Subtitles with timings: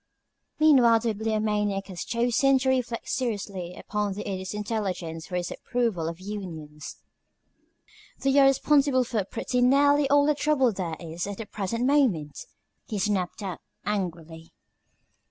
[0.59, 6.07] Meanwhile the Bibliomaniac had chosen to reflect seriously upon the Idiot's intelligence for his approval
[6.07, 6.95] of unions.
[8.17, 12.47] "They are responsible for pretty nearly all the trouble there is at the present moment,"
[12.87, 14.51] he snapped out, angrily.